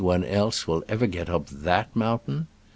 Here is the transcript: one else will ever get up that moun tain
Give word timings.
one 0.03 0.23
else 0.25 0.67
will 0.67 0.83
ever 0.89 1.05
get 1.05 1.29
up 1.29 1.45
that 1.49 1.95
moun 1.95 2.19
tain 2.25 2.47